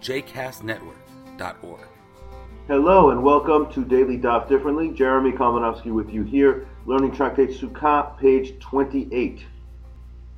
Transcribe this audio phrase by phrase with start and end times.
[0.00, 1.80] jcastnetwork.org.
[2.68, 4.90] Hello and welcome to Daily Daf Differently.
[4.90, 9.44] Jeremy Kalmanofsky with you here, learning Tractate Sukkah, page 28.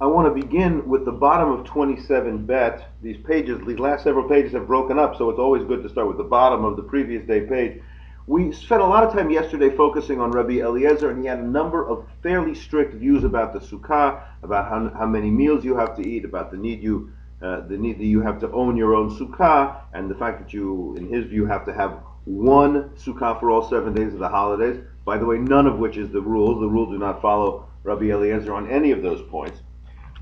[0.00, 2.88] I want to begin with the bottom of 27 bet.
[3.02, 6.08] These pages, these last several pages have broken up, so it's always good to start
[6.08, 7.80] with the bottom of the previous day page.
[8.26, 11.46] We spent a lot of time yesterday focusing on Rabbi Eliezer, and he had a
[11.46, 15.94] number of fairly strict views about the sukkah, about how, how many meals you have
[15.96, 18.94] to eat, about the need you uh, the need that you have to own your
[18.94, 23.38] own sukkah, and the fact that you, in his view, have to have one sukkah
[23.40, 24.78] for all seven days of the holidays.
[25.04, 26.60] By the way, none of which is the rules.
[26.60, 29.60] The rules do not follow Rabbi Eliezer on any of those points.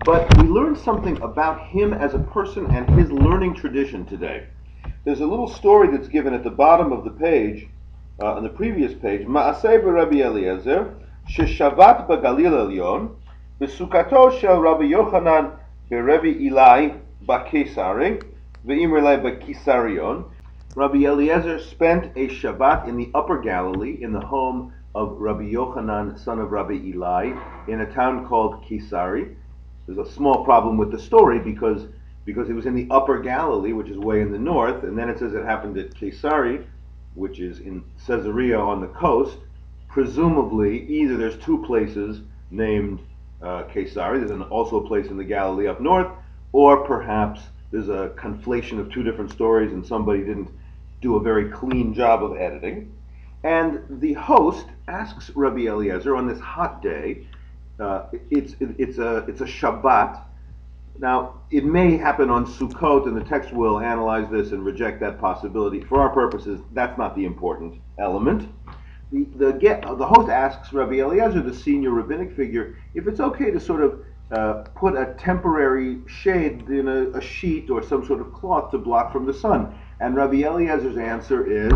[0.04, 4.46] But we learned something about him as a person and his learning tradition today.
[5.05, 7.68] There's a little story that's given at the bottom of the page,
[8.22, 9.27] uh, on the previous page.
[9.27, 10.94] Ma'aseh Rabbi Eliezer,
[11.30, 13.14] sheshavat b'Galil Elyon,
[13.60, 15.58] b'sukato shel Rabbi Yochanan
[15.90, 18.22] beRabbi Eli b'Kesari,
[18.66, 20.24] ve'imrele b'Kisarion.
[20.74, 26.18] Rabbi Eliezer spent a Shabbat in the Upper Galilee in the home of Rabbi Yochanan,
[26.18, 27.32] son of Rabbi Eli,
[27.68, 29.34] in a town called Kisari.
[29.86, 31.86] There's a small problem with the story because
[32.24, 35.08] because it was in the Upper Galilee, which is way in the north, and then
[35.08, 36.64] it says it happened at Kisari,
[37.14, 39.38] which is in Caesarea on the coast.
[39.88, 43.00] Presumably, either there's two places named
[43.42, 46.08] uh, Kesari, there's an, also a place in the Galilee up north,
[46.52, 50.50] or perhaps there's a conflation of two different stories and somebody didn't
[51.00, 52.92] do a very clean job of editing.
[53.42, 57.27] And the host asks Rabbi Eliezer on this hot day,
[57.78, 60.22] uh, it's, it, it's, a, it's a Shabbat.
[60.98, 65.18] Now, it may happen on Sukkot, and the text will analyze this and reject that
[65.18, 65.80] possibility.
[65.80, 68.52] For our purposes, that's not the important element.
[69.10, 73.50] The, the, get, the host asks Rabbi Eliezer, the senior rabbinic figure, if it's okay
[73.50, 78.20] to sort of uh, put a temporary shade in a, a, sheet or some sort
[78.20, 79.77] of cloth to block from the sun.
[80.01, 81.73] And Rabbi Eliezer's answer is,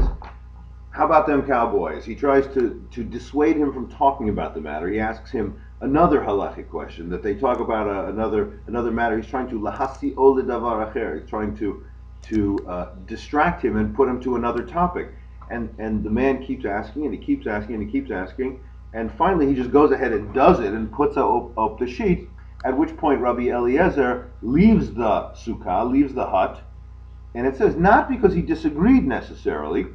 [0.90, 2.04] how about them cowboys?
[2.04, 4.88] He tries to, to dissuade him from talking about the matter.
[4.88, 9.16] He asks him another halachic question that they talk about uh, another another matter.
[9.18, 11.20] He's trying to lahasi ole davar.
[11.20, 11.84] He's trying to
[12.22, 15.08] to uh, distract him and put him to another topic.
[15.50, 18.60] And and the man keeps asking and he keeps asking and he keeps asking.
[18.92, 22.28] And finally, he just goes ahead and does it and puts up, up the sheet.
[22.64, 26.62] At which point, Rabbi Eliezer leaves the sukkah, leaves the hut,
[27.34, 29.86] and it says not because he disagreed necessarily,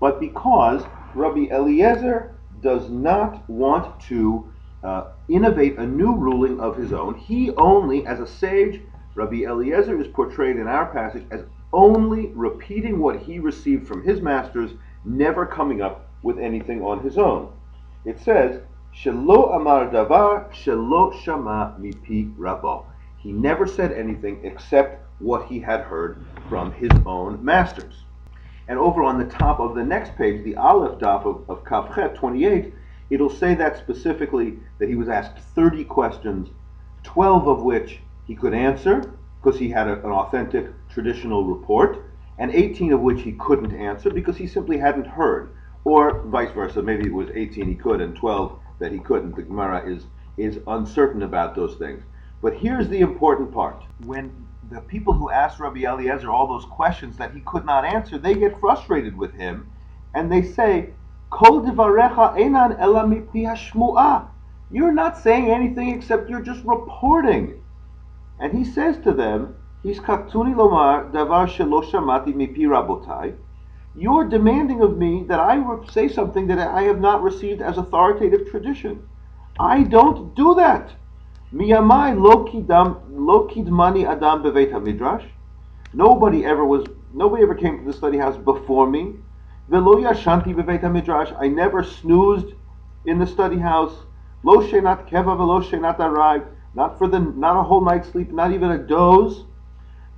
[0.00, 4.52] but because Rabbi Eliezer does not want to
[4.84, 7.14] uh, innovate a new ruling of his own.
[7.14, 8.80] He only, as a sage,
[9.14, 11.42] Rabbi Eliezer is portrayed in our passage as
[11.72, 14.70] only repeating what he received from his masters,
[15.04, 17.52] never coming up with anything on his own.
[18.04, 18.62] It says,
[18.94, 22.84] Shelo amar davar shelo shama mipi rabbo.
[23.16, 28.04] He never said anything except what he had heard from his own masters.
[28.66, 32.16] And over on the top of the next page, the Aleph Daf of, of Kafchet
[32.16, 32.74] 28,
[33.10, 36.48] it'll say that specifically that he was asked 30 questions,
[37.04, 42.04] 12 of which he could answer because he had a, an authentic traditional report,
[42.38, 45.54] and 18 of which he couldn't answer because he simply hadn't heard,
[45.84, 46.82] or vice versa.
[46.82, 49.36] Maybe it was 18 he could and 12 that he couldn't.
[49.36, 50.06] The Gemara is
[50.36, 52.02] is uncertain about those things.
[52.40, 54.30] But here's the important part: when
[54.70, 58.34] the people who asked Rabbi Eliezer all those questions that he could not answer, they
[58.34, 59.70] get frustrated with him,
[60.14, 60.90] and they say,
[61.30, 64.28] "Kol divarecha enan ela shmu'ah."
[64.70, 67.62] You're not saying anything except you're just reporting.
[68.38, 73.36] And he says to them, He's Hiskaktuni lomar davar shelo shamati mipi rabotai.
[73.94, 78.50] You're demanding of me that I say something that I have not received as authoritative
[78.50, 79.08] tradition.
[79.58, 80.92] I don't do that.
[81.52, 82.44] Miyamai lo
[83.48, 85.24] kidmani adam bevet midrash.
[85.92, 86.86] Nobody ever was.
[87.14, 89.14] Nobody ever came to the study house before me.
[89.68, 91.32] Velo yashanti bevet midrash.
[91.38, 92.54] I never snoozed
[93.06, 94.04] in the study house.
[94.42, 96.44] Lo shenat keva velo shenat arai.
[96.74, 99.44] Not for the not a whole night's sleep, not even a doze.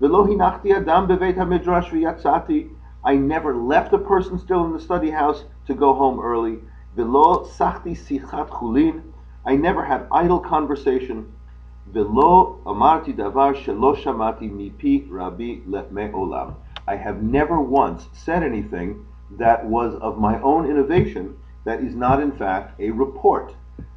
[0.00, 2.70] Velo hinachti adam bevet midrash v'yatzati.
[3.02, 6.58] I never left a person still in the study house to go home early.
[6.94, 9.02] Velo sachti sichat chulin.
[9.46, 11.32] I never had idle conversation.
[11.86, 13.96] Velo amarti davar shelo
[14.50, 16.54] mipi rabbi me olam.
[16.86, 19.06] I have never once said anything
[19.38, 23.54] that was of my own innovation that is not in fact a report.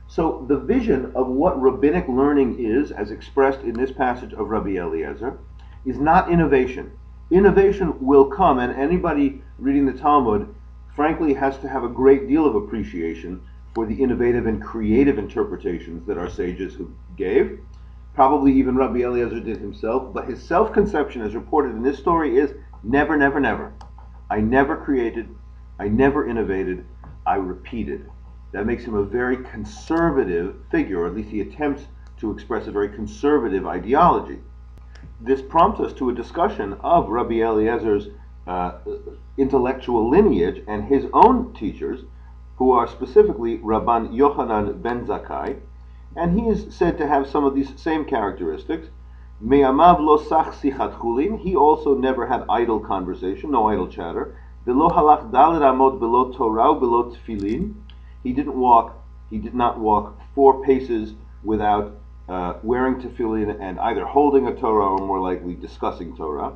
[0.08, 4.78] So the vision of what rabbinic learning is, as expressed in this passage of Rabbi
[4.78, 5.40] Eliezer,
[5.86, 6.92] is not innovation.
[7.34, 10.54] Innovation will come, and anybody reading the Talmud,
[10.96, 13.42] frankly, has to have a great deal of appreciation
[13.74, 17.60] for the innovative and creative interpretations that our sages who gave.
[18.14, 22.38] Probably even Rabbi Eliezer did himself, but his self conception, as reported in this story,
[22.38, 22.54] is
[22.84, 23.74] never, never, never.
[24.30, 25.28] I never created,
[25.80, 26.86] I never innovated,
[27.26, 28.12] I repeated.
[28.52, 31.88] That makes him a very conservative figure, or at least he attempts
[32.18, 34.38] to express a very conservative ideology.
[35.26, 38.10] This prompts us to a discussion of Rabbi Eliezer's
[38.46, 38.80] uh,
[39.38, 42.02] intellectual lineage and his own teachers,
[42.58, 45.62] who are specifically Rabban Yochanan ben Zakkai,
[46.18, 48.90] and he is said to have some of these same characteristics.
[49.40, 54.36] Me'amav lo sichat chulin, he also never had idle conversation, no idle chatter.
[54.66, 57.76] Below halach dalit amot below Torah, below tefillin,
[58.24, 61.14] he didn't walk, he did not walk four paces
[61.46, 61.96] without
[62.30, 66.54] uh, wearing tefillin and either holding a Torah or more likely discussing Torah.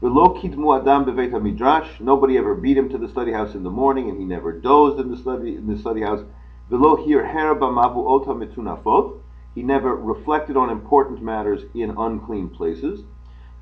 [0.00, 3.70] Below kitmu adam beveit midrash, nobody ever beat him to the study house in the
[3.70, 6.22] morning, and he never dozed in the study in the study house.
[6.68, 9.20] Below here herabamavu ota mitunafot,
[9.54, 13.04] he never reflected on important matters in unclean places.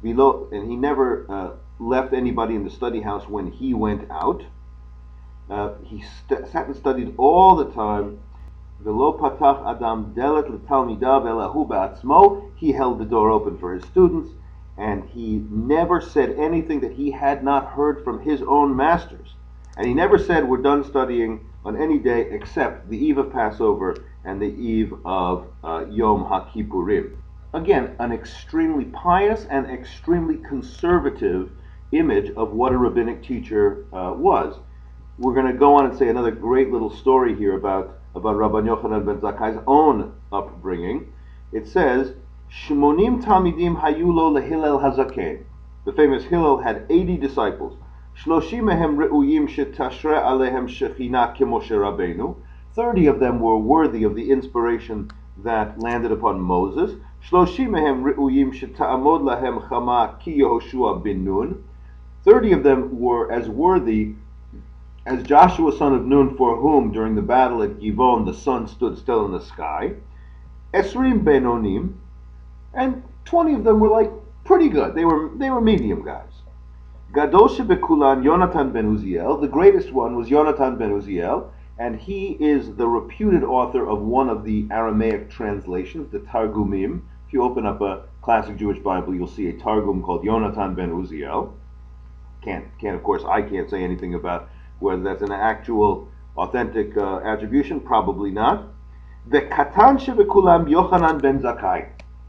[0.02, 4.42] Below, and he never uh, left anybody in the study house when he went out.
[5.48, 8.18] Uh, he st- sat and studied all the time.
[8.84, 12.50] Velo patach adam delet l'talmidav elahu ba'atzmo.
[12.54, 14.31] He held the door open for his students,
[14.76, 19.36] and he never said anything that he had not heard from his own masters.
[19.78, 23.96] And he never said, "We're done studying on any day except the eve of Passover
[24.22, 27.16] and the eve of uh, Yom HaKippurim."
[27.54, 31.50] Again, an extremely pious and extremely conservative
[31.92, 34.58] image of what a rabbinic teacher uh, was
[35.19, 38.66] we're going to go on and say another great little story here about, about Rabban
[38.66, 41.12] Yochanan ben Zakkai's own upbringing.
[41.52, 42.14] It says,
[42.50, 45.43] Shmonim Tamidim Hayulo lehillel hazaken.
[45.84, 47.76] The famous Hillel had 80 disciples.
[48.16, 52.37] Shloshim mehem re'uyim shetashre alehem shechina kemoshe Rabbeinu.
[52.75, 55.11] 30 of them were worthy of the inspiration
[55.43, 56.93] that landed upon Moses.
[57.28, 61.64] Shloshim mehem re'uyim sheta'amod lahem chama ki Yehoshua bin Nun.
[62.25, 64.14] 30 of them were as worthy
[65.06, 68.96] as Joshua son of Nun, for whom during the battle at Givon the sun stood
[68.98, 69.94] still in the sky,
[70.72, 71.94] Esrim Benonim,
[72.72, 74.10] and 20 of them were like
[74.44, 74.94] pretty good.
[74.94, 76.30] They were they were medium guys.
[77.12, 82.74] Gadol Bekulan Yonatan ben Uziel, the greatest one was Yonatan ben Uziel, and he is
[82.74, 87.02] the reputed author of one of the Aramaic translations, the Targumim.
[87.26, 90.90] If you open up a classic Jewish Bible, you'll see a Targum called Yonatan ben
[90.90, 91.52] Uziel.
[92.42, 97.19] Can't, can't of course, I can't say anything about whether that's an actual, authentic uh,
[97.19, 98.69] attribution, probably not.
[99.26, 101.88] The Katan Shebekulam Yochanan ben Zakkai.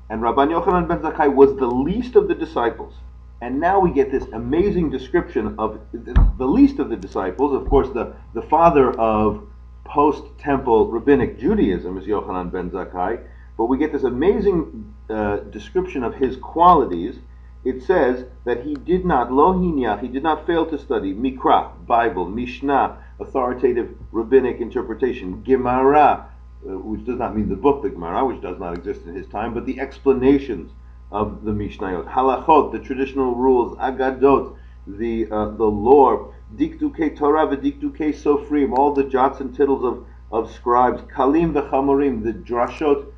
[0.10, 2.94] And Rabban Yochanan ben Zakkai was the least of the disciples.
[3.42, 7.54] And now we get this amazing description of the least of the disciples.
[7.54, 9.48] Of course, the, the father of
[9.84, 13.22] post temple rabbinic Judaism is Yochanan ben Zakkai.
[13.58, 17.18] But we get this amazing uh, description of his qualities
[17.66, 19.60] it says that he did not, lo
[20.00, 26.30] he did not fail to study Mikra, Bible, Mishnah, authoritative rabbinic interpretation, Gemara,
[26.64, 29.28] uh, which does not mean the book, the Gemara, which does not exist in his
[29.28, 30.72] time, but the explanations
[31.12, 38.14] of the Mishnayot, Halachot, the traditional rules, Agadot, the uh, the lore, Dikduke Torah, Dikduke
[38.14, 43.12] Sofrim, all the jots and tittles of, of scribes, Kalim v'chamorim, the drashot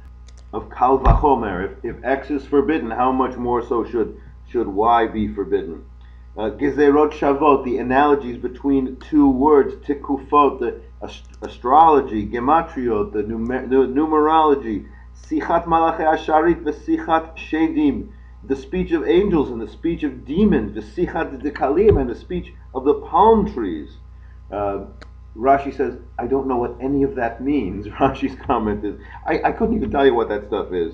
[0.54, 1.78] of Kal v'chomer.
[1.84, 5.86] If, if X is forbidden, how much more so should should Y be forbidden?
[6.38, 13.68] Uh, Gezerot Shavot, the analogies between two words, Tikufot, the ast- astrology, Gematriot, the, numer-
[13.68, 14.88] numerology,
[15.20, 18.10] Sichat Malachi Asharit, Vesichat Shedim,
[18.44, 22.86] the speech of angels and the speech of demons, Vesichat Dekalim, and the speech of
[22.86, 23.98] the palm trees.
[24.52, 24.86] Uh,
[25.36, 27.88] Rashi says, I don't know what any of that means.
[28.00, 30.94] Rashi's comment is, I, I couldn't even tell you what that stuff is.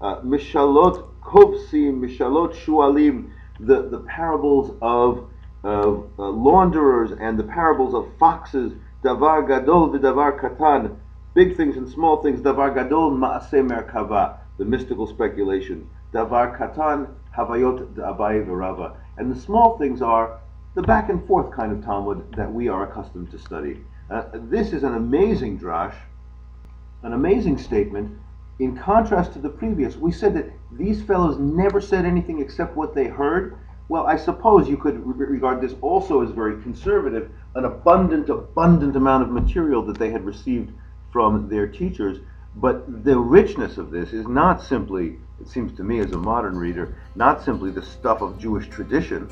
[0.00, 5.28] Uh, Mishalot Kovsim, Mishalot Shualim, the, the parables of,
[5.62, 8.72] of uh, launderers and the parables of foxes,
[9.04, 10.96] Davar Gadol v'Davar Katan,
[11.34, 17.94] big things and small things, Davar Gadol Ma'aseh Merkava, the mystical speculation, Davar Katan Havayot
[17.94, 18.96] Abaye v'Rava.
[19.16, 20.40] And the small things are
[20.74, 23.80] the back and forth kind of Talmud that we are accustomed to study.
[24.10, 25.94] Uh, this is an amazing drash,
[27.02, 28.18] an amazing statement
[28.60, 32.94] in contrast to the previous, we said that these fellows never said anything except what
[32.94, 33.56] they heard.
[33.88, 39.24] Well, I suppose you could regard this also as very conservative, an abundant, abundant amount
[39.24, 40.72] of material that they had received
[41.10, 42.18] from their teachers.
[42.56, 46.56] But the richness of this is not simply, it seems to me as a modern
[46.56, 49.28] reader, not simply the stuff of Jewish tradition,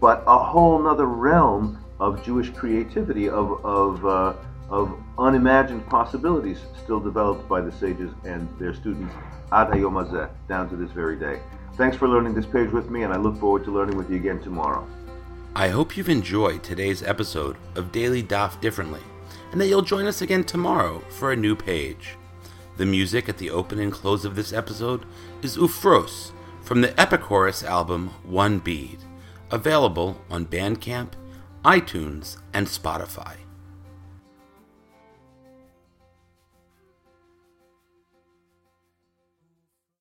[0.00, 4.32] but a whole other realm of Jewish creativity, of, of, uh,
[4.70, 9.14] of unimagined possibilities still developed by the sages and their students
[9.52, 11.40] ad hayom down to this very day.
[11.74, 14.16] Thanks for learning this page with me, and I look forward to learning with you
[14.16, 14.86] again tomorrow.
[15.56, 19.00] I hope you've enjoyed today's episode of Daily Daf Differently,
[19.50, 22.16] and that you'll join us again tomorrow for a new page.
[22.76, 25.04] The music at the open and close of this episode
[25.42, 26.30] is Ufros
[26.62, 28.98] from the Epichorus album One Bead,
[29.50, 31.12] available on Bandcamp,
[31.64, 33.39] iTunes, and Spotify.